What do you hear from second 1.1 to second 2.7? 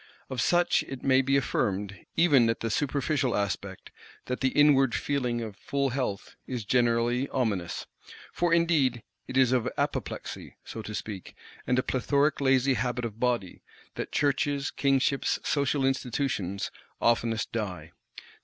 be affirmed even that